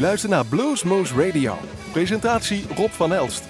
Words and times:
luistert 0.00 0.32
naar 0.32 0.46
Bluesmoose 0.46 1.26
Radio. 1.26 1.58
Presentatie 1.92 2.64
Rob 2.76 2.90
van 2.90 3.12
Elst. 3.12 3.44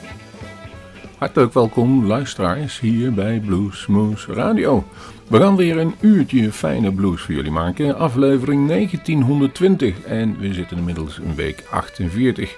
Hartelijk 1.19 1.53
welkom 1.53 2.07
luisteraars 2.07 2.80
hier 2.80 3.15
bij 3.15 3.41
Bluesmoose 3.41 4.33
Radio. 4.33 4.84
We 5.26 5.39
gaan 5.39 5.57
weer 5.57 5.78
een 5.78 5.94
uurtje 6.00 6.52
fijne 6.52 6.92
blues 6.92 7.23
voor 7.23 7.34
jullie 7.34 7.50
maken. 7.50 7.99
Aflevering 7.99 8.68
1920 8.68 10.03
en 10.03 10.39
we 10.39 10.55
zitten 10.55 10.77
inmiddels 10.77 11.18
in 11.18 11.35
week 11.35 11.64
48. 11.71 12.57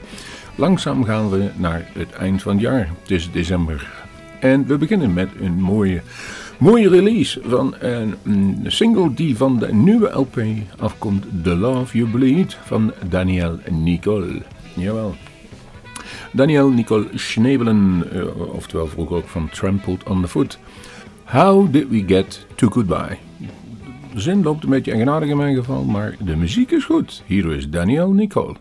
Langzaam 0.55 1.05
gaan 1.05 1.31
we 1.31 1.51
naar 1.57 1.91
het 1.93 2.13
eind 2.13 2.43
van 2.43 2.53
het 2.53 2.61
jaar. 2.61 2.89
Het 3.03 3.11
is 3.11 3.31
december. 3.31 3.91
En 4.41 4.67
we 4.67 4.77
beginnen 4.77 5.13
met 5.13 5.29
een 5.41 5.61
mooie, 5.61 6.03
mooie 6.63 6.89
release 6.89 7.41
van 7.45 7.75
een, 7.79 8.15
een 8.25 8.65
single 8.67 9.15
die 9.15 9.37
van 9.37 9.59
de 9.59 9.75
nieuwe 9.75 10.09
LP 10.09 10.43
afkomt. 10.79 11.25
The 11.43 11.57
Love 11.57 11.99
You 11.99 12.11
Bleed 12.11 12.59
van 12.65 12.93
Daniel 13.09 13.59
Nicole. 13.71 14.43
Jawel. 14.75 15.15
Daniel 16.33 16.69
Nicole 16.69 17.07
Schnebelen, 17.15 18.05
uh, 18.13 18.55
oftewel 18.55 18.87
vroeger 18.87 19.17
ook 19.17 19.29
van 19.29 19.49
Trampled 19.49 20.09
on 20.09 20.21
the 20.21 20.29
Foot. 20.29 20.59
How 21.25 21.73
did 21.73 21.89
we 21.89 22.05
get 22.07 22.47
to 22.55 22.69
goodbye? 22.69 23.19
De 24.15 24.21
zin 24.21 24.43
loopt 24.43 24.65
een 24.65 24.71
beetje 24.71 24.91
eigenaardig 24.91 25.29
in 25.29 25.37
mijn 25.37 25.55
geval, 25.55 25.85
maar 25.85 26.17
de 26.19 26.37
muziek 26.37 26.71
is 26.71 26.85
goed. 26.85 27.23
Hier 27.27 27.53
is 27.53 27.71
Daniel 27.71 28.11
Nicole. 28.11 28.55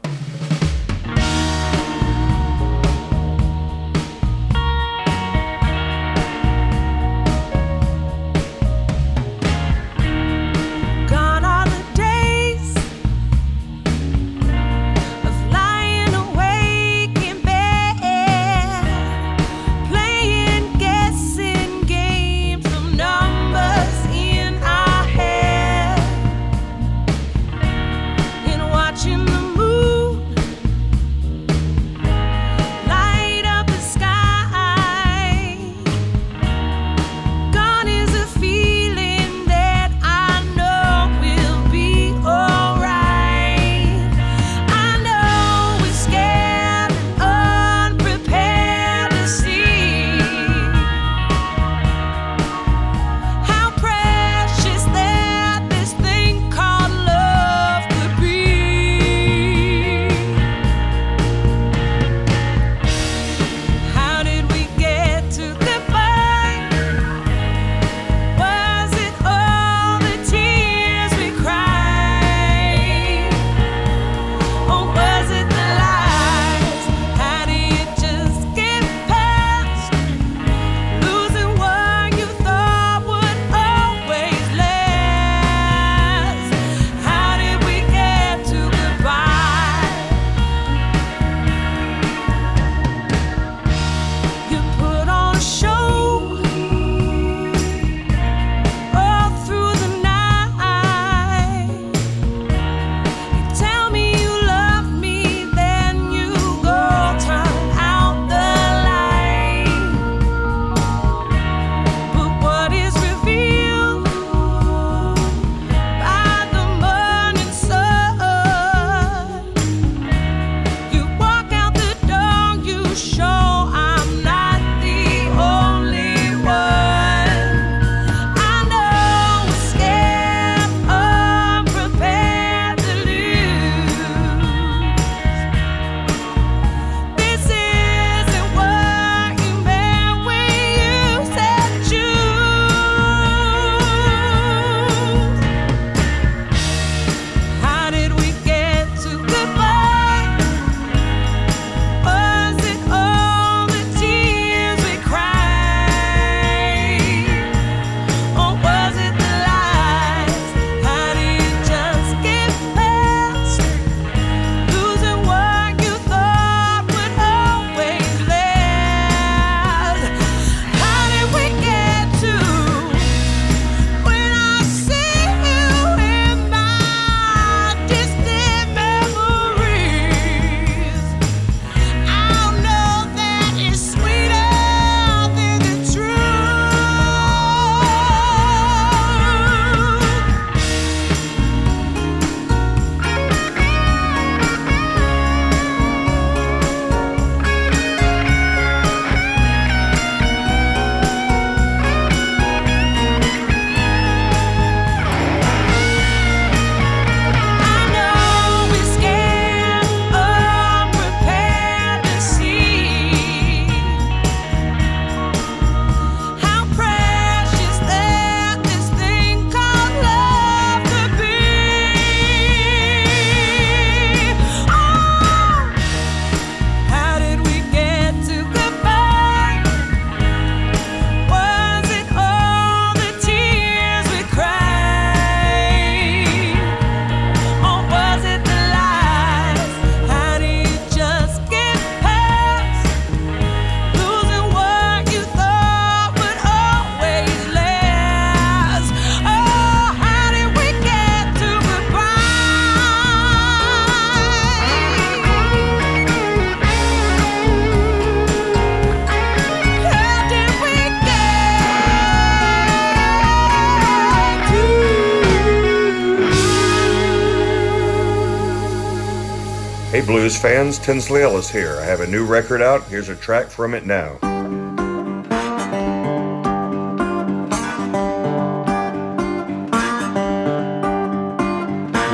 Blues 270.31 270.41
fans, 270.41 270.79
Tinsley 270.79 271.23
Ellis 271.23 271.49
here. 271.49 271.77
I 271.81 271.83
have 271.83 271.99
a 271.99 272.07
new 272.07 272.25
record 272.25 272.61
out. 272.61 272.83
Here's 272.83 273.09
a 273.09 273.15
track 273.15 273.47
from 273.47 273.73
it 273.73 273.85
now. 273.85 274.17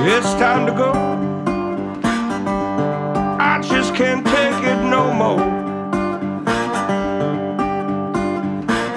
It's 0.09 0.33
time 0.33 0.65
to 0.65 0.71
go. 0.73 0.93
I 3.39 3.61
just 3.61 3.93
can't 3.93 4.25
take 4.25 4.63
it 4.63 4.83
no 4.89 5.13
more. 5.13 5.41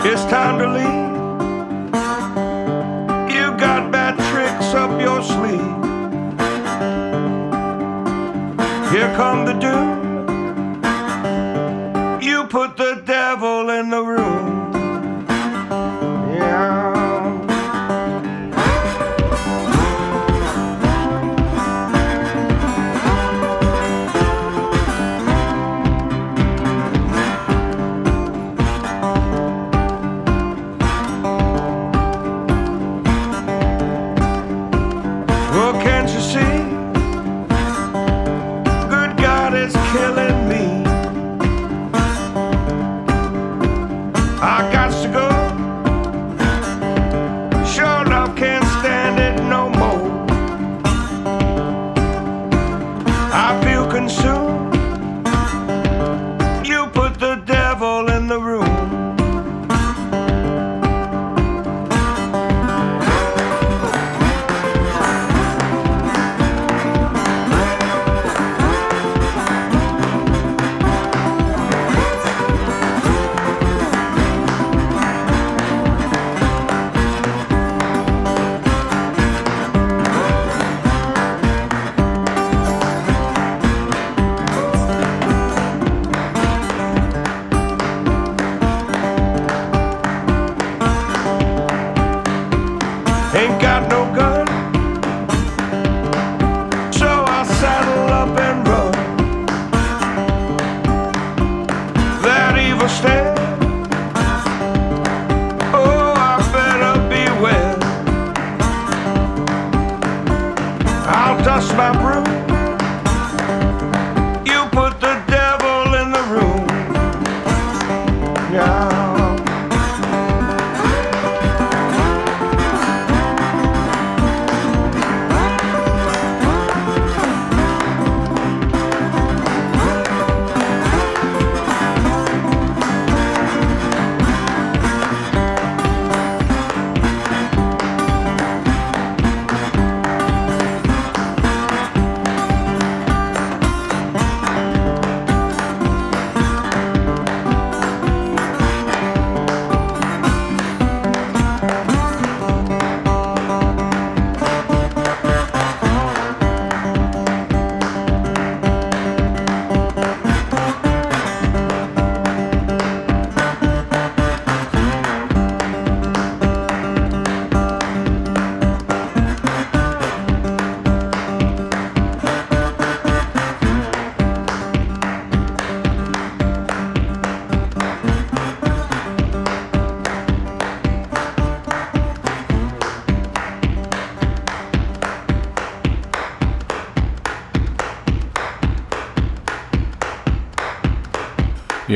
It's 0.06 0.25
time 0.25 0.58
to 0.61 0.69
leave. 0.78 1.11
You 3.34 3.58
got 3.58 3.90
bad 3.93 4.17
tricks 4.31 4.75
up 4.75 5.00
your 5.00 5.22
sleeve. 5.22 5.80
Here 9.00 9.17
come 9.17 9.47
the 9.47 9.55
doom. 9.55 10.82
You 12.20 12.44
put 12.44 12.76
the 12.76 13.02
devil 13.06 13.70
in 13.70 13.88
the 13.88 14.02
room. 14.02 14.50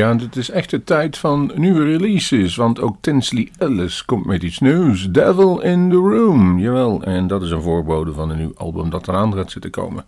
Ja, 0.04 0.16
het 0.16 0.37
is 0.37 0.50
echt 0.50 0.70
de 0.70 0.84
tijd 0.84 1.18
van 1.18 1.52
nieuwe 1.54 1.84
releases, 1.84 2.56
want 2.56 2.80
ook 2.80 2.96
Tinsley 3.00 3.49
Ellis 3.58 4.04
komt 4.04 4.26
met 4.26 4.42
iets 4.42 4.58
nieuws. 4.58 5.11
Devil 5.11 5.61
in 5.61 5.90
the 5.90 5.96
Room, 5.96 6.58
jawel. 6.58 7.02
En 7.02 7.26
dat 7.26 7.42
is 7.42 7.50
een 7.50 7.62
voorbode 7.62 8.12
van 8.12 8.30
een 8.30 8.38
nieuw 8.38 8.52
album 8.56 8.90
dat 8.90 9.08
eraan 9.08 9.34
gaat 9.34 9.50
zitten 9.50 9.70
komen. 9.70 10.04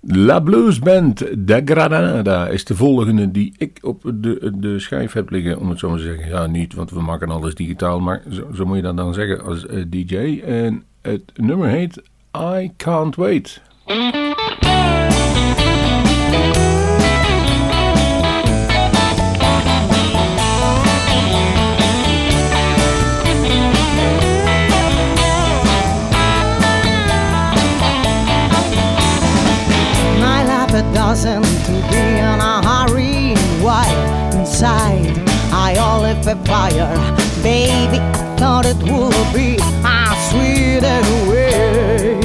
La 0.00 0.40
Blues 0.40 0.78
Band 0.78 1.18
de 1.38 1.62
Granada 1.64 2.48
is 2.48 2.64
de 2.64 2.74
volgende 2.74 3.30
die 3.30 3.54
ik 3.56 3.78
op 3.82 4.02
de, 4.14 4.52
de 4.54 4.78
schijf 4.78 5.12
heb 5.12 5.30
liggen, 5.30 5.58
om 5.58 5.68
het 5.68 5.78
zo 5.78 5.88
maar 5.88 5.98
te 5.98 6.04
zeggen. 6.04 6.28
Ja, 6.28 6.46
niet, 6.46 6.74
want 6.74 6.90
we 6.90 7.00
maken 7.00 7.30
alles 7.30 7.54
digitaal, 7.54 8.00
maar 8.00 8.22
zo, 8.30 8.48
zo 8.54 8.66
moet 8.66 8.76
je 8.76 8.82
dat 8.82 8.96
dan 8.96 9.14
zeggen 9.14 9.44
als 9.44 9.66
eh, 9.66 9.84
DJ. 9.88 10.40
En 10.44 10.82
het 11.02 11.22
nummer 11.34 11.68
heet 11.68 12.02
I 12.36 12.70
Can't 12.76 13.16
Wait. 13.16 13.62
Doesn't 31.00 31.42
to 31.64 31.72
be 31.90 32.02
in 32.28 32.40
a 32.52 32.56
hurry. 32.68 33.34
Why 33.64 33.86
inside 34.38 35.16
I 35.50 35.74
all 35.76 36.02
live 36.02 36.26
a 36.26 36.36
fire, 36.44 36.94
baby. 37.42 37.98
I 37.98 38.36
thought 38.38 38.66
it 38.66 38.76
would 38.90 39.28
be 39.32 39.56
a 39.96 40.00
sweeter 40.28 41.00
way. 41.30 42.20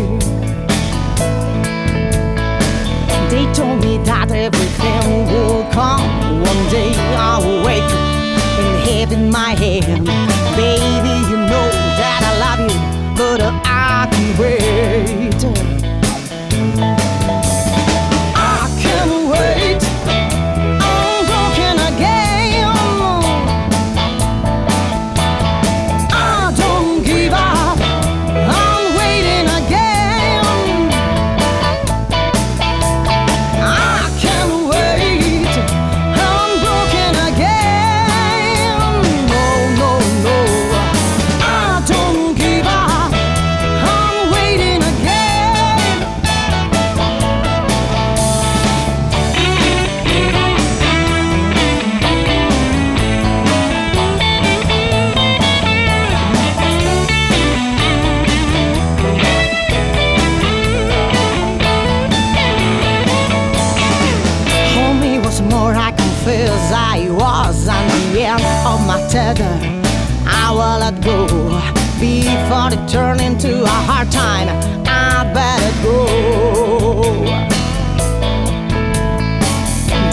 They 3.31 3.45
told 3.53 3.79
me 3.81 3.93
that 4.09 4.29
everything 4.45 5.07
will 5.31 5.63
come 5.71 6.03
one 6.49 6.63
day. 6.69 6.91
I'll 7.27 7.47
wake 7.65 7.91
in 8.59 8.73
heaven, 8.89 9.31
my 9.31 9.51
hand, 9.55 10.05
baby. 10.57 10.84
While 70.55 70.83
I 70.83 70.91
go 70.91 71.27
before 71.99 72.71
it 72.71 72.87
turn 72.87 73.19
into 73.19 73.63
a 73.63 73.67
hard 73.67 74.09
time? 74.09 74.47
I 74.87 75.29
better 75.33 75.73
go. 75.83 76.05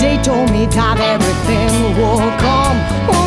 They 0.01 0.21
told 0.21 0.51
me 0.51 0.67
that 0.67 0.99
everything 0.99 1.97
will 1.97 2.29
come. 2.41 3.22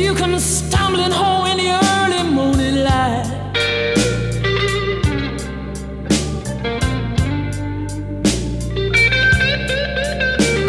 you 0.00 0.14
come 0.14 0.38
stumbling 0.38 1.10
home 1.10 1.46
in 1.46 1.58
the 1.58 1.70
early 1.92 2.22
morning 2.30 2.76
light. 2.84 3.26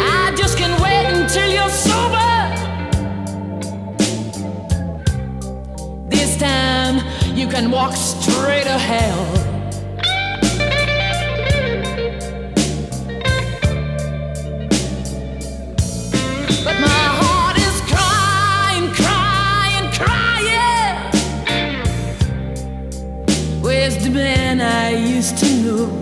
I 0.00 0.34
just 0.36 0.58
can't 0.58 0.78
wait 0.82 1.06
until 1.06 1.48
you're 1.50 1.70
sober. 1.70 2.32
This 6.08 6.36
time 6.36 7.00
you 7.34 7.48
can 7.48 7.70
walk 7.70 7.94
straight 7.96 8.64
to 8.64 8.78
hell. 8.78 9.41
is 25.22 25.30
to 25.40 25.46
know. 25.62 26.01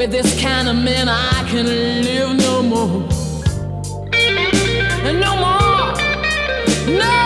With 0.00 0.12
this 0.12 0.40
kind 0.40 0.66
of 0.66 0.76
man, 0.76 1.10
I 1.10 1.46
can 1.50 1.66
live 1.66 2.34
no 2.38 2.62
more. 2.62 3.06
No 5.12 5.36
more. 5.36 5.92
No. 6.98 7.19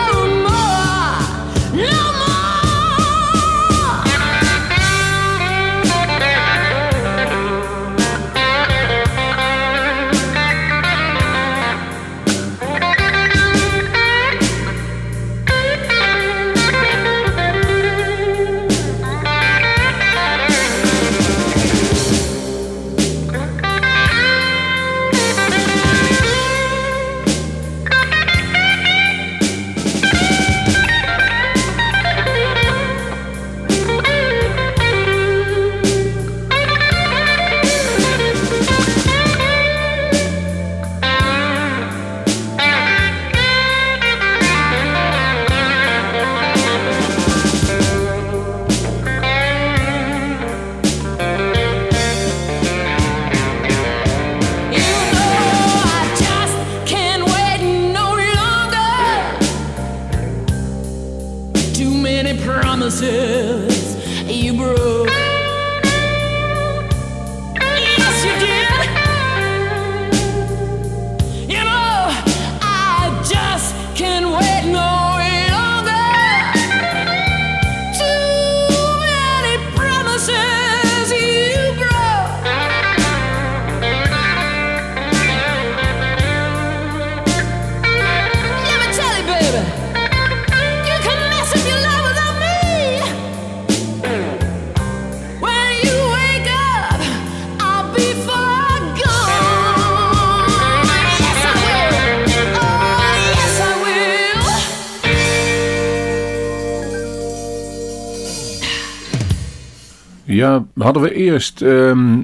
Hadden 110.84 111.02
we 111.02 111.14
eerst 111.14 111.62
ehm, 111.62 112.22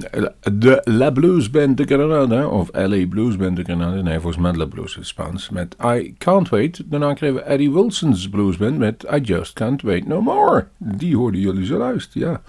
de 0.51 0.81
La 0.83 1.09
Blues 1.09 1.49
Band 1.49 1.77
de 1.77 1.83
Granada, 1.83 2.47
of 2.47 2.69
LA 2.73 3.07
Blues 3.09 3.35
Band 3.35 3.55
de 3.55 3.63
Granada, 3.63 4.01
nee, 4.01 4.19
volgens 4.19 4.41
mij 4.41 4.53
La 4.53 4.65
Blues 4.65 4.97
in 4.97 5.05
Spaans, 5.05 5.49
met 5.49 5.75
I 5.85 6.15
Can't 6.17 6.49
Wait. 6.49 6.83
Daarna 6.85 7.13
kregen 7.13 7.35
we 7.35 7.41
Eddie 7.41 7.71
Wilson's 7.71 8.29
Blues 8.29 8.57
Band 8.57 8.77
met 8.77 9.05
I 9.13 9.19
Just 9.19 9.53
Can't 9.53 9.81
Wait 9.81 10.07
No 10.07 10.21
More. 10.21 10.67
Die 10.77 11.15
hoorden 11.15 11.41
jullie 11.41 11.65
zo 11.65 11.77
luisteren, 11.77 12.29
ja. 12.29 12.41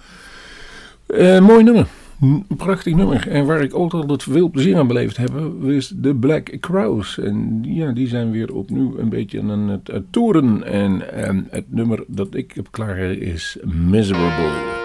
Eh, 1.16 1.40
mooi 1.40 1.64
nummer. 1.64 1.87
Prachtig 2.57 2.94
nummer. 2.94 3.29
En 3.29 3.46
waar 3.46 3.62
ik 3.62 3.75
ook 3.75 3.92
altijd 3.92 4.22
veel 4.22 4.51
plezier 4.51 4.77
aan 4.77 4.87
beleefd 4.87 5.16
heb, 5.16 5.31
is 5.64 5.92
de 5.96 6.14
Black 6.14 6.61
Crows. 6.61 7.18
En 7.18 7.61
ja, 7.62 7.92
die 7.92 8.09
zijn 8.09 8.31
weer 8.31 8.55
opnieuw 8.55 8.98
een 8.98 9.09
beetje 9.09 9.40
aan 9.40 9.68
het, 9.68 10.03
toeren. 10.11 10.64
En, 10.64 11.12
en 11.12 11.46
het 11.51 11.64
nummer 11.68 12.05
dat 12.07 12.35
ik 12.35 12.53
heb 12.55 12.66
klaar 12.70 12.98
is 12.98 13.57
Miserable. 13.64 14.82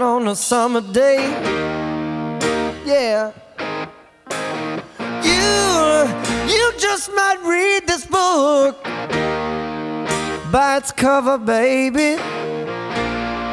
On 0.00 0.28
a 0.28 0.36
summer 0.36 0.80
day. 0.80 1.18
Yeah. 2.86 3.32
You, 5.28 6.54
you 6.54 6.72
just 6.78 7.10
might 7.12 7.40
read 7.44 7.86
this 7.86 8.06
book 8.06 8.82
by 10.50 10.78
its 10.78 10.92
cover, 10.92 11.36
baby. 11.36 12.16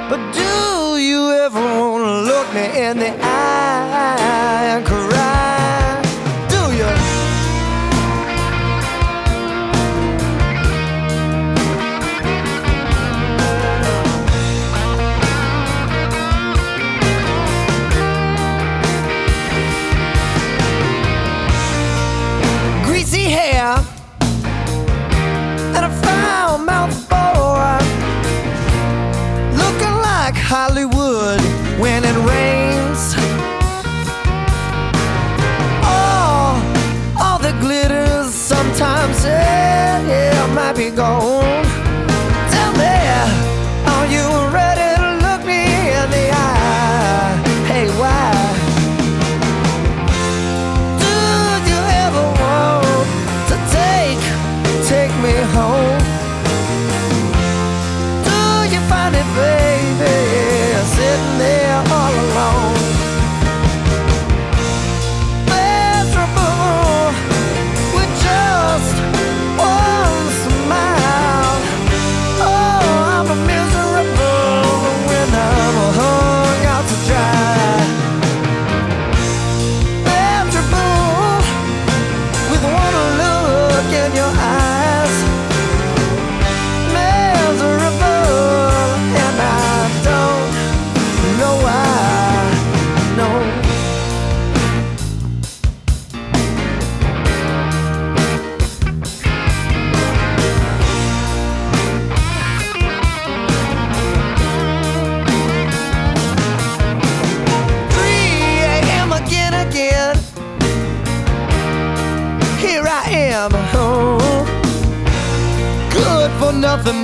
But 0.10 0.32
do 0.34 0.98
you 0.98 1.32
ever 1.32 1.60
want 1.60 2.04
to 2.04 2.22
look 2.32 2.54
me 2.54 2.66
in 2.88 3.00
the 3.00 3.12
eye 3.22 4.78
and 4.78 4.86
cry? 4.86 5.39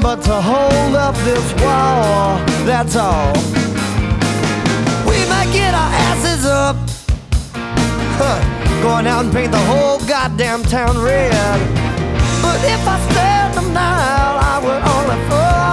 But 0.02 0.22
to 0.24 0.42
hold 0.42 0.96
up 0.96 1.16
this 1.24 1.54
wall. 1.62 2.40
That's 2.66 2.96
all. 2.96 3.34
We 5.06 5.18
might 5.30 5.50
get 5.52 5.74
our 5.74 5.92
asses 6.10 6.46
up, 6.46 6.76
huh, 8.20 8.40
going 8.82 9.08
out 9.08 9.26
and 9.26 9.34
paint 9.34 9.52
the 9.52 9.66
whole 9.72 10.00
goddamn 10.08 10.64
town 10.64 10.98
red. 10.98 11.32
But 12.42 12.60
if 12.64 12.88
I 12.88 12.98
stand 13.12 13.58
a 13.58 13.62
mile, 13.62 14.38
I 14.54 14.60
would 14.64 14.82
only 14.94 15.30
fall. 15.30 15.65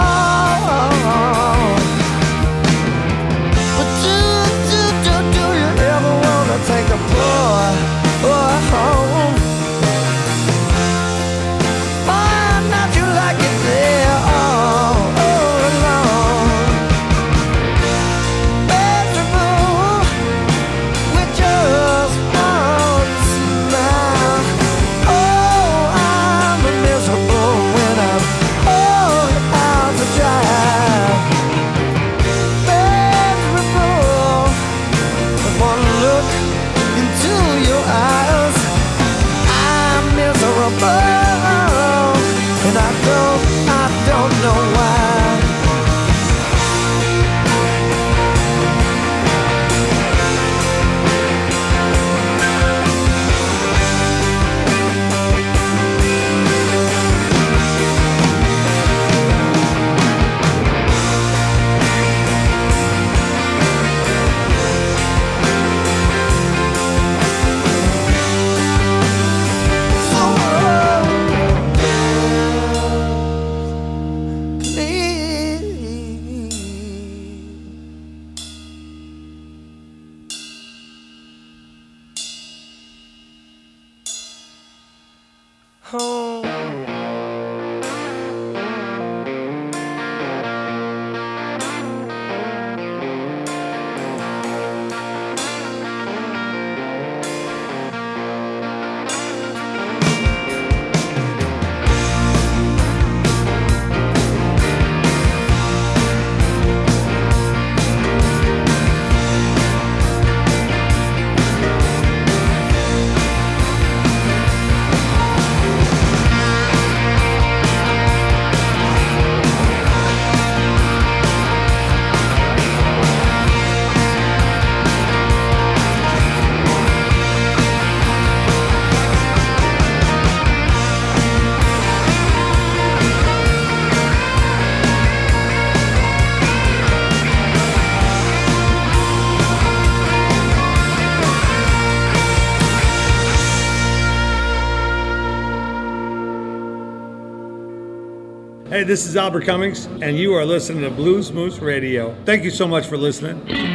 This 148.85 149.07
is 149.07 149.17
Albert 149.17 149.45
Cummings, 149.45 149.87
and 149.87 150.19
you 150.19 150.35
are 150.35 150.45
listening 150.45 150.83
to 150.83 150.91
Blues 150.91 151.33
Moose 151.33 151.61
Radio. 151.61 152.17
Thank 152.25 152.43
you 152.43 152.51
so 152.51 152.67
much 152.67 152.87
for 152.87 152.97
listening. 152.97 153.72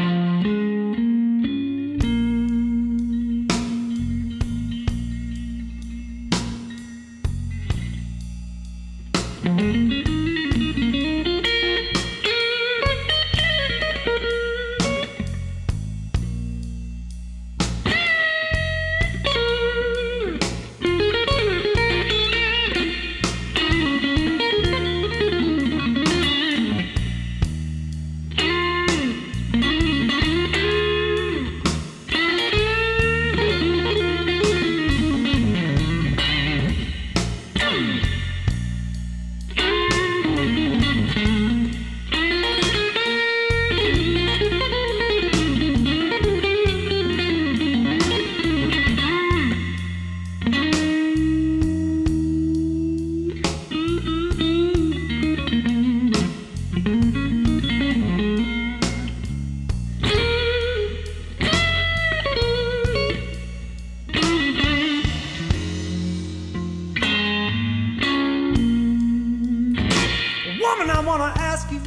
Woman, 70.88 71.04
I 71.04 71.06
wanna 71.06 71.34
ask 71.36 71.70
you. 71.70 71.80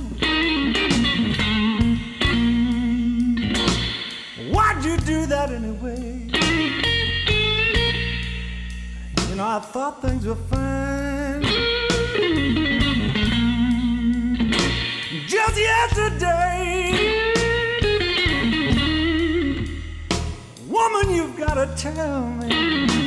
Why'd 4.53 4.85
you 4.85 4.99
do 4.99 5.25
that 5.25 5.51
anyway? 5.51 6.27
You 9.31 9.37
know, 9.37 9.47
I 9.47 9.61
thought 9.61 10.03
things 10.03 10.27
were 10.27 10.35
fine. 10.35 11.43
Just 15.27 15.57
yesterday. 15.59 17.23
Woman, 20.69 21.15
you've 21.15 21.39
gotta 21.39 21.73
tell 21.75 22.27
me. 22.27 23.00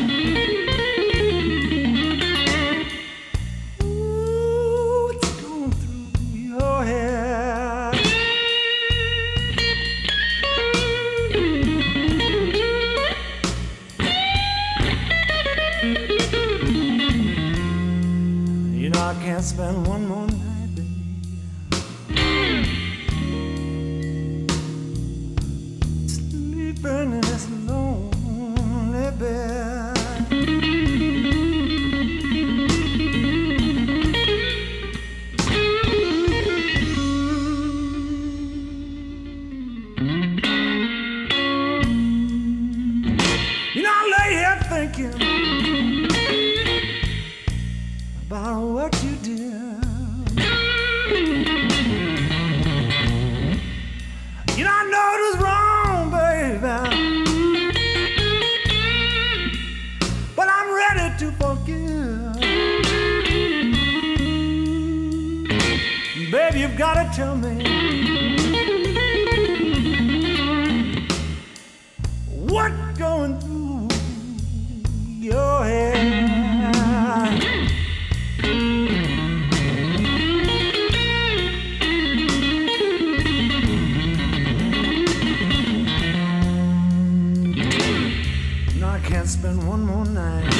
Spend 89.44 89.68
one 89.68 89.82
more 89.82 90.06
night. 90.06 90.53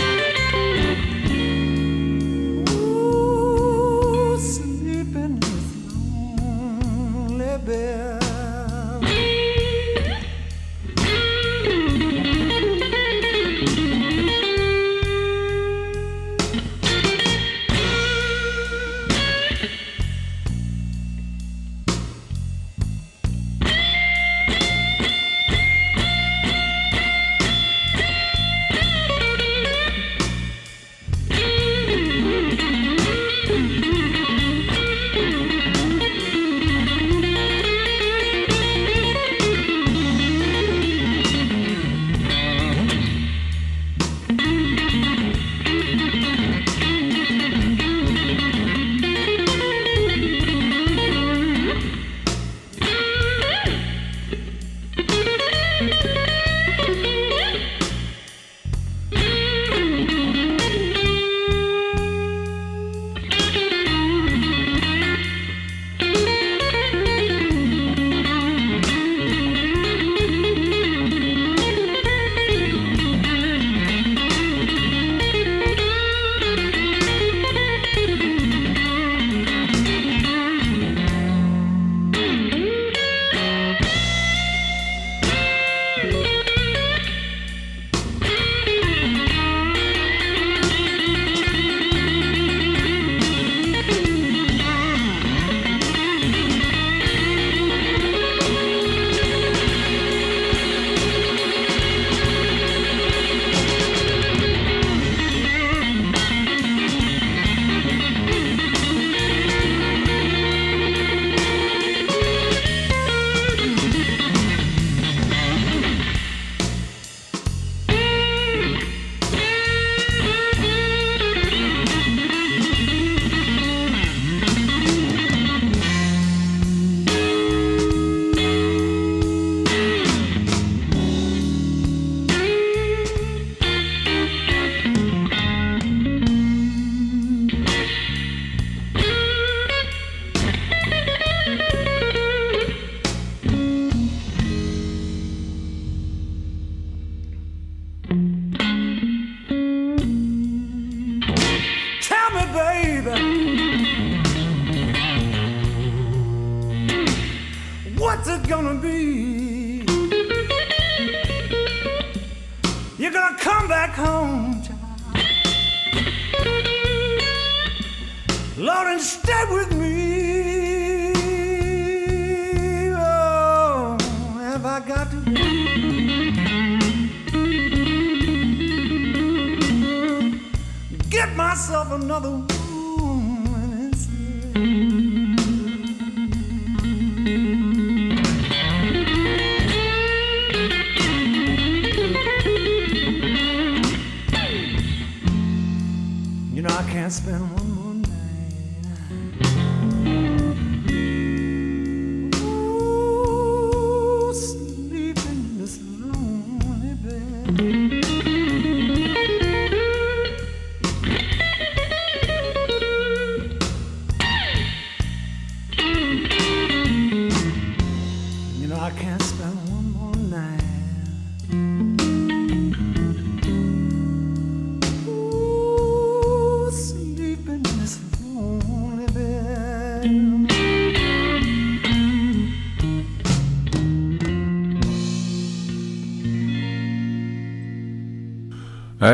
Mm-hmm. 207.46 208.03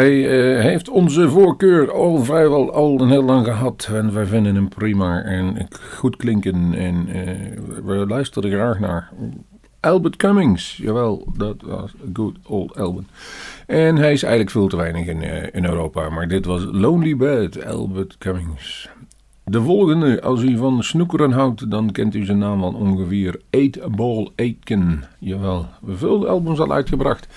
Hij 0.10 0.56
eh, 0.56 0.62
heeft 0.62 0.90
onze 0.90 1.30
voorkeur 1.30 1.92
al 1.92 2.24
vrijwel 2.24 2.74
al 2.74 3.02
een 3.02 3.10
heel 3.10 3.24
lang 3.24 3.46
gehad. 3.46 3.90
En 3.94 4.14
wij 4.14 4.26
vinden 4.26 4.56
hem 4.56 4.70
prima 4.70 5.22
en 5.22 5.68
goed 5.98 6.16
klinken. 6.16 6.74
En 6.74 7.08
eh, 7.08 7.84
we 7.86 8.06
luisteren 8.08 8.52
graag 8.52 8.80
naar. 8.80 9.10
Albert 9.80 10.16
Cummings, 10.16 10.78
jawel, 10.78 11.28
dat 11.38 11.56
was 11.62 11.94
good 12.14 12.36
old 12.48 12.78
Albert. 12.78 13.06
En 13.68 13.96
hij 13.96 14.12
is 14.12 14.24
eigenlijk 14.24 14.52
veel 14.52 14.68
te 14.68 14.76
weinig 14.76 15.08
in, 15.08 15.22
eh, 15.22 15.48
in 15.52 15.66
Europa. 15.66 16.10
Maar 16.10 16.28
dit 16.28 16.46
was 16.46 16.64
Lonely 16.72 17.16
Bed, 17.16 17.66
Albert 17.66 18.18
Cummings. 18.18 18.90
De 19.44 19.62
volgende, 19.62 20.22
als 20.22 20.42
u 20.42 20.58
van 20.58 20.84
snoekeren 20.84 21.32
houdt, 21.32 21.72
dan 21.72 21.92
kent 21.92 22.16
u 22.16 22.26
zijn 22.26 22.38
naam 22.38 22.64
al 22.64 22.74
ongeveer. 22.74 23.40
Eight 23.50 23.96
Ball 23.96 24.30
Aitken. 24.36 25.04
Jawel, 25.20 25.66
veel 25.86 26.28
albums 26.28 26.60
al 26.60 26.72
uitgebracht. 26.72 27.28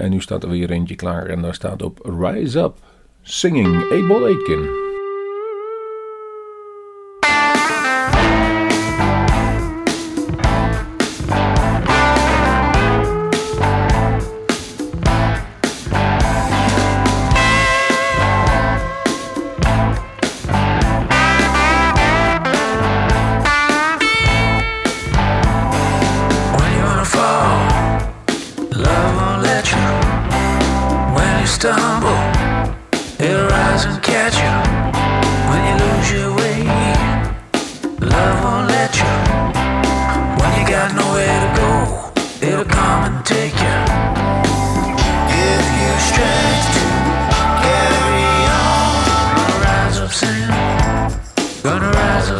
En 0.00 0.10
nu 0.10 0.20
staat 0.20 0.42
er 0.42 0.48
weer 0.48 0.70
eentje 0.70 0.94
klaar 0.94 1.26
en 1.26 1.42
daar 1.42 1.54
staat 1.54 1.82
op 1.82 2.10
Rise 2.20 2.60
Up 2.60 2.74
Singing 3.22 4.06
Ball 4.08 4.24
Aitken. 4.24 4.89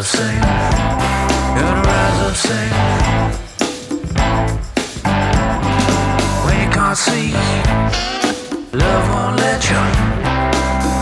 Up 0.01 0.07
singing. 0.07 0.41
Gonna 1.55 1.81
rise 1.89 2.19
up 2.27 2.35
singing. 2.45 2.89
when 6.43 6.55
you 6.63 6.69
can't 6.75 6.97
see. 6.97 7.29
Love 8.73 9.05
won't 9.13 9.35
let 9.45 9.61
you 9.69 9.81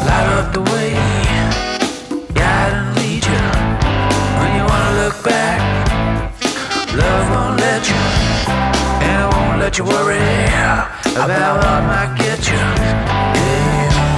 light 0.07 0.27
up 0.37 0.47
the 0.55 0.61
way, 0.71 0.91
guide 2.33 2.73
and 2.79 2.89
lead 2.97 3.23
you. 3.31 3.43
When 4.39 4.49
you 4.57 4.63
wanna 4.71 4.93
look 5.01 5.17
back, 5.23 5.59
love 7.01 7.25
won't 7.33 7.57
let 7.67 7.81
you, 7.91 8.03
and 9.05 9.17
it 9.23 9.29
won't 9.35 9.59
let 9.63 9.77
you 9.77 9.85
worry 9.85 10.19
about 11.25 11.53
what 11.63 11.81
might 11.91 12.13
get 12.17 12.39
you. 12.51 12.63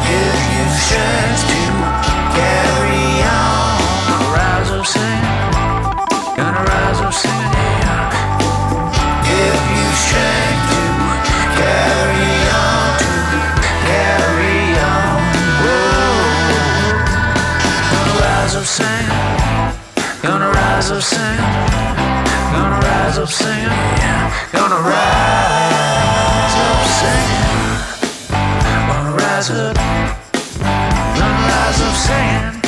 Give 0.07 0.39
you 0.55 0.65
strength 0.85 1.50
gonna 6.35 6.63
rise 6.65 7.01
up 7.01 7.13
singing. 7.13 7.51
You 9.29 9.53
to 11.21 11.37
carry 11.53 12.33
on, 12.49 12.97
to 13.61 13.69
carry 13.85 14.57
on. 14.81 15.21
Whoa. 15.61 16.01
Gonna 17.91 18.13
rise 18.25 18.55
up 18.55 18.65
singing, 18.65 19.13
gonna 20.23 20.49
rise 20.49 20.89
up 20.89 21.03
singing, 21.03 21.37
gonna 22.51 22.79
rise 22.81 23.17
up 23.19 23.29
singing, 23.29 23.69
gonna 24.51 24.79
rise 29.21 29.49
up, 29.51 29.75
gonna 31.13 31.45
rise 31.45 31.81
up 31.81 31.95
singing. 31.95 32.60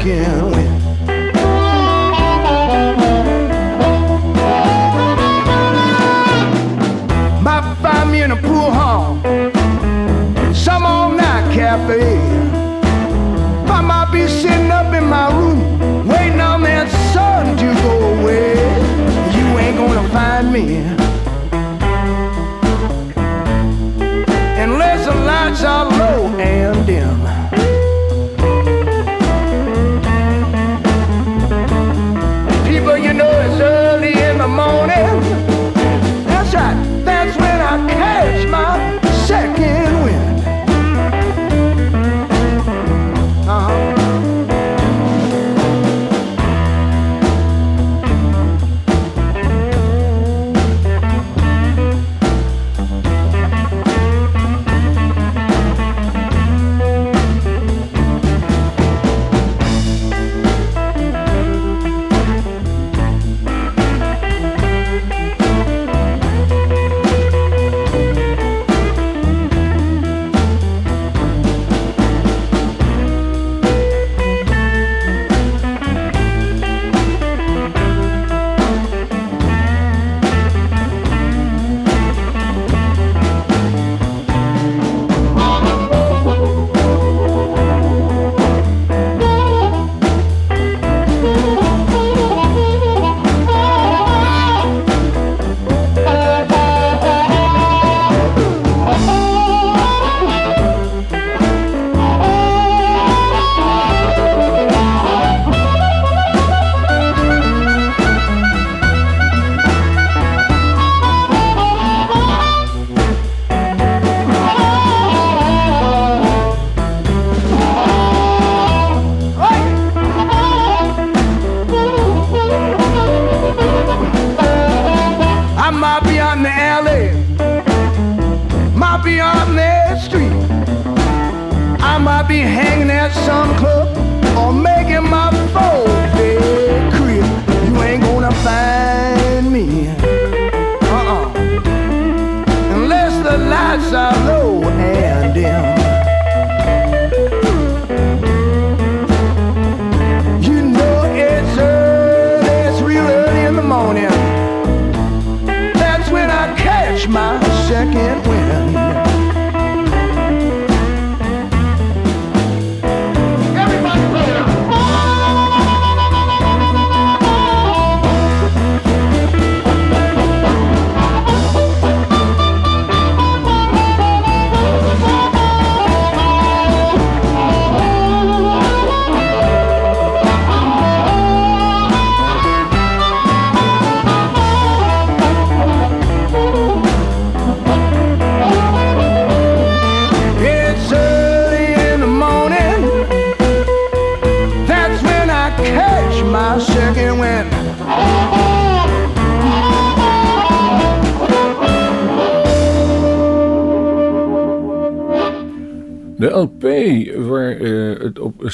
again. 0.00 0.57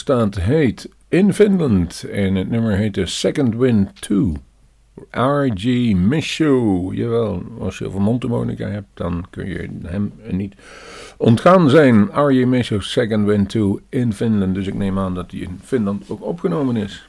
Staat 0.04 0.34
heet 0.34 0.88
In 1.08 1.34
Finland 1.34 2.04
en 2.12 2.34
het 2.34 2.50
nummer 2.50 2.76
heet 2.76 2.92
The 2.92 3.06
Second 3.06 3.54
Wind 3.54 4.00
2. 4.00 4.32
R.G. 5.10 5.64
Michaud. 5.94 6.96
Jawel, 6.96 7.42
als 7.58 7.78
je 7.78 7.86
over 7.86 8.00
mondharmonica 8.00 8.68
hebt, 8.68 8.86
dan 8.94 9.24
kun 9.30 9.46
je 9.46 9.68
hem 9.82 10.12
niet 10.30 10.54
ontgaan 11.16 11.70
zijn. 11.70 12.02
R.G. 12.02 12.44
Michaud, 12.44 12.84
Second 12.84 13.26
Wind 13.26 13.48
2 13.48 13.78
in 13.88 14.12
Finland. 14.12 14.54
Dus 14.54 14.66
ik 14.66 14.74
neem 14.74 14.98
aan 14.98 15.14
dat 15.14 15.30
die 15.30 15.42
in 15.42 15.58
Finland 15.62 16.10
ook 16.10 16.24
opgenomen 16.24 16.76
is. 16.76 17.08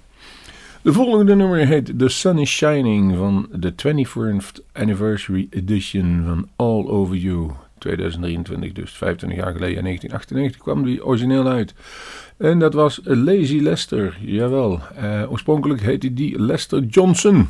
De 0.82 0.94
volgende 0.94 1.36
nummer 1.36 1.68
heet 1.68 2.00
The 2.00 2.10
Sun 2.10 2.38
is 2.38 2.50
Shining 2.50 3.18
van 3.18 3.48
de 3.52 3.74
24th 3.74 4.72
Anniversary 4.74 5.48
Edition 5.50 6.24
van 6.26 6.50
All 6.56 6.88
Over 6.88 7.16
You. 7.16 7.52
2023, 7.86 8.72
dus 8.72 8.92
25 8.92 9.40
jaar 9.40 9.54
geleden, 9.54 9.78
in 9.78 9.84
1998 9.84 10.62
kwam 10.62 10.84
die 10.84 11.06
origineel 11.06 11.48
uit. 11.48 11.74
En 12.38 12.60
dat 12.60 12.74
was 12.74 13.00
Lazy 13.04 13.60
Lester, 13.60 14.18
jawel. 14.22 14.80
Eh, 14.96 15.32
oorspronkelijk 15.32 15.82
heette 15.82 16.14
die 16.14 16.42
Lester 16.42 16.84
Johnson. 16.84 17.50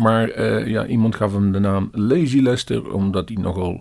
Maar 0.00 0.28
eh, 0.28 0.66
ja, 0.66 0.86
iemand 0.86 1.14
gaf 1.14 1.32
hem 1.32 1.52
de 1.52 1.58
naam 1.58 1.88
Lazy 1.92 2.40
Lester, 2.40 2.92
omdat 2.92 3.28
hij 3.28 3.42
nogal 3.42 3.80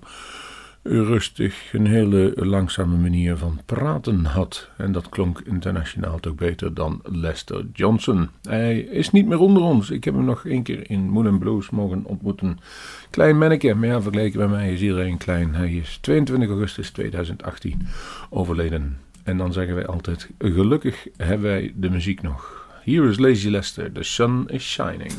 rustig 0.83 1.73
een 1.73 1.85
hele 1.85 2.33
langzame 2.35 2.97
manier 2.97 3.37
van 3.37 3.59
praten 3.65 4.25
had. 4.25 4.69
En 4.77 4.91
dat 4.91 5.09
klonk 5.09 5.41
internationaal 5.45 6.19
toch 6.19 6.35
beter 6.35 6.73
dan 6.73 7.01
Lester 7.03 7.65
Johnson. 7.73 8.29
Hij 8.43 8.79
is 8.79 9.11
niet 9.11 9.25
meer 9.25 9.39
onder 9.39 9.63
ons. 9.63 9.89
Ik 9.89 10.03
heb 10.03 10.13
hem 10.13 10.25
nog 10.25 10.45
één 10.45 10.63
keer 10.63 10.89
in 10.89 11.09
Moulin 11.09 11.39
Blues 11.39 11.69
mogen 11.69 12.05
ontmoeten. 12.05 12.59
Klein 13.09 13.37
manneke, 13.37 13.73
maar 13.73 13.87
ja, 13.87 14.01
vergeleken 14.01 14.39
bij 14.39 14.47
mij 14.47 14.73
is 14.73 14.81
iedereen 14.81 15.17
klein. 15.17 15.55
Hij 15.55 15.71
is 15.71 15.97
22 16.01 16.49
augustus 16.49 16.89
2018 16.89 17.87
overleden. 18.29 18.97
En 19.23 19.37
dan 19.37 19.53
zeggen 19.53 19.75
wij 19.75 19.85
altijd, 19.85 20.29
gelukkig 20.39 21.07
hebben 21.17 21.47
wij 21.47 21.73
de 21.75 21.89
muziek 21.89 22.21
nog. 22.21 22.69
Here 22.83 23.09
is 23.09 23.19
Lazy 23.19 23.49
Lester, 23.49 23.91
The 23.91 24.03
Sun 24.03 24.43
is 24.47 24.71
Shining. 24.71 25.11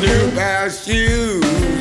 new 0.00 0.30
past 0.30 0.86
you. 0.86 1.79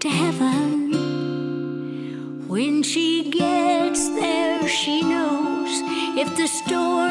to 0.00 0.08
heaven. 0.08 0.92
When 2.46 2.82
she 2.84 3.30
gets 3.30 4.08
there, 4.10 4.68
she 4.68 5.02
knows 5.02 5.82
if 6.16 6.36
the 6.36 6.46
storm. 6.46 7.07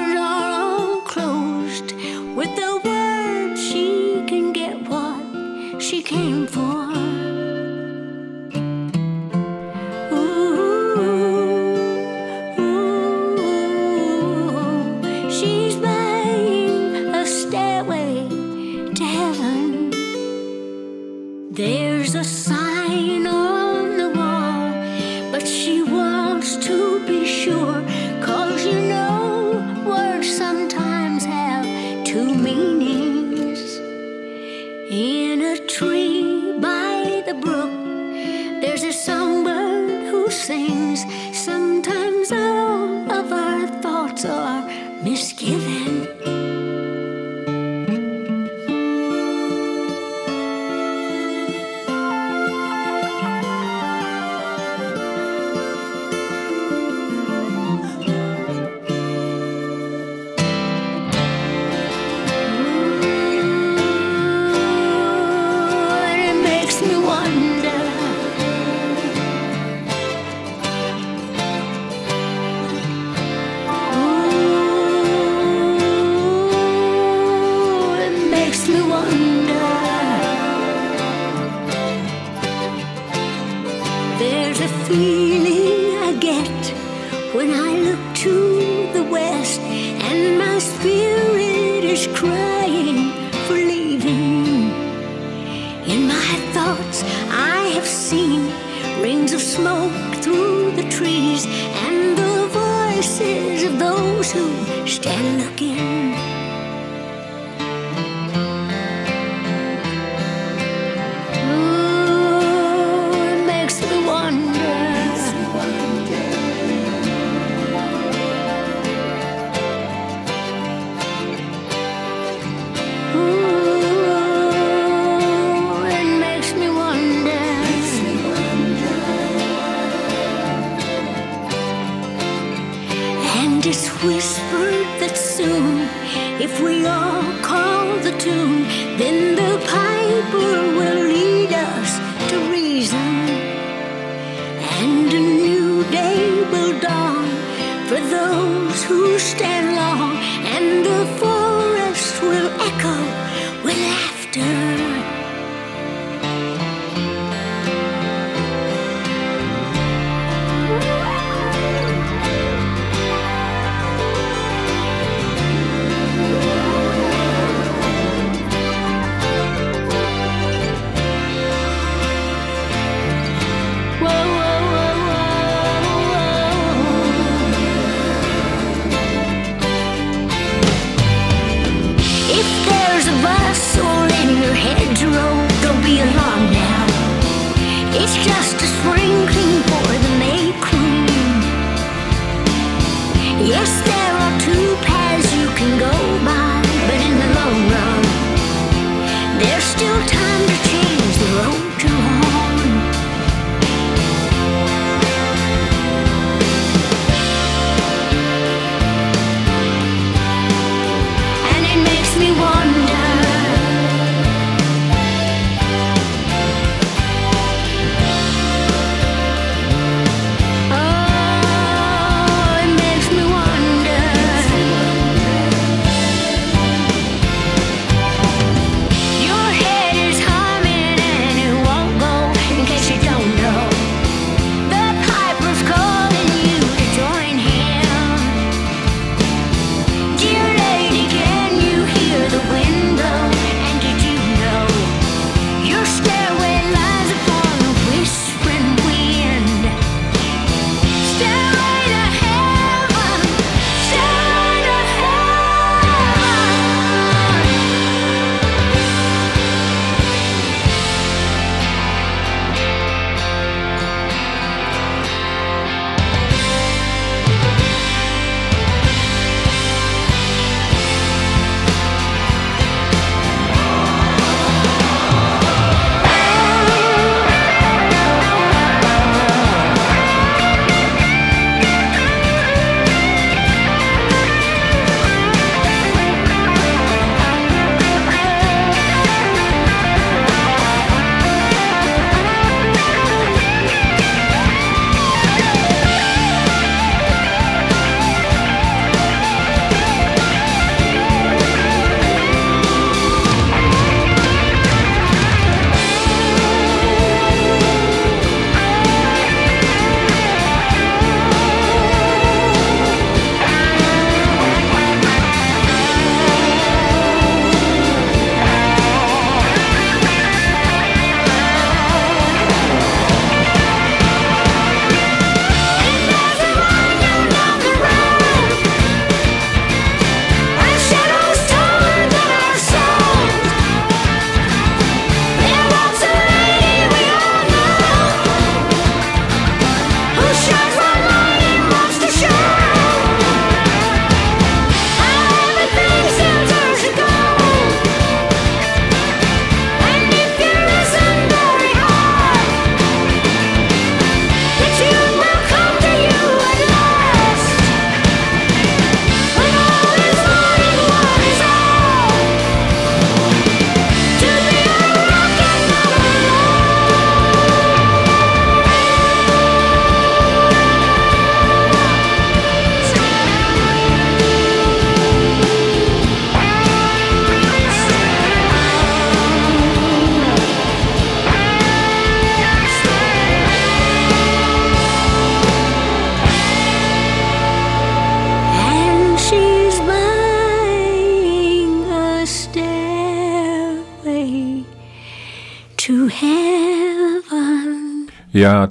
Stand 104.85 105.39
looking. 105.41 105.76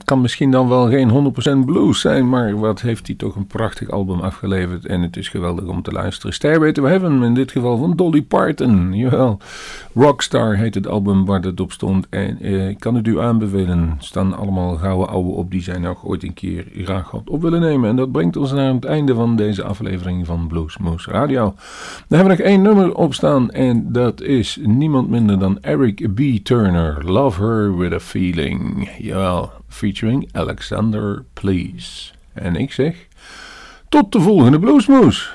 Kan 0.06 0.20
misschien 0.20 0.50
dan 0.50 0.68
wel 0.68 0.88
geen 0.88 1.34
100% 1.62 1.64
blues 1.64 2.00
zijn, 2.00 2.28
maar 2.28 2.58
wat 2.58 2.80
heeft 2.80 3.06
hij 3.06 3.16
toch 3.16 3.36
een 3.36 3.46
prachtig 3.46 3.90
album 3.90 4.20
afgeleverd 4.20 4.86
en 4.86 5.00
het 5.00 5.16
is 5.16 5.28
geweldig 5.28 5.64
om 5.64 5.82
te 5.82 5.92
luisteren. 5.92 6.34
Stairway 6.34 6.72
to 6.72 6.84
Heaven, 6.84 7.22
in 7.22 7.34
dit 7.34 7.52
geval 7.52 7.78
van 7.78 7.96
Dolly 7.96 8.22
Parton, 8.22 8.92
jawel. 8.94 9.38
Rockstar 9.98 10.56
heet 10.56 10.74
het 10.74 10.86
album 10.86 11.24
waar 11.24 11.40
het 11.40 11.60
op 11.60 11.72
stond 11.72 12.06
en 12.08 12.40
eh, 12.40 12.68
ik 12.68 12.80
kan 12.80 12.94
het 12.94 13.06
u 13.06 13.20
aanbevelen. 13.20 13.78
Er 13.78 14.04
staan 14.04 14.36
allemaal 14.36 14.76
gouden 14.76 15.08
ouwe 15.08 15.32
op 15.32 15.50
die 15.50 15.62
zij 15.62 15.78
nog 15.78 16.04
ooit 16.04 16.22
een 16.22 16.34
keer 16.34 16.66
graag 16.74 17.10
had 17.10 17.30
op 17.30 17.42
willen 17.42 17.60
nemen. 17.60 17.90
En 17.90 17.96
dat 17.96 18.12
brengt 18.12 18.36
ons 18.36 18.52
naar 18.52 18.74
het 18.74 18.84
einde 18.84 19.14
van 19.14 19.36
deze 19.36 19.62
aflevering 19.62 20.26
van 20.26 20.46
Blues 20.46 20.78
Moose 20.78 21.10
Radio. 21.10 21.54
Daar 22.08 22.18
hebben 22.18 22.36
we 22.36 22.42
nog 22.42 22.52
één 22.52 22.62
nummer 22.62 22.94
op 22.94 23.14
staan 23.14 23.50
en 23.50 23.92
dat 23.92 24.20
is 24.20 24.58
niemand 24.62 25.08
minder 25.08 25.38
dan 25.38 25.60
Eric 25.60 26.14
B. 26.14 26.44
Turner. 26.44 27.04
Love 27.04 27.42
Her 27.42 27.76
With 27.76 27.92
A 27.92 28.00
Feeling. 28.00 28.90
Jawel, 28.98 29.50
featuring 29.68 30.28
Alexander 30.32 31.24
Please. 31.32 32.12
En 32.32 32.56
ik 32.56 32.72
zeg, 32.72 33.06
tot 33.88 34.12
de 34.12 34.20
volgende 34.20 34.58
Bluesmoes. 34.58 35.34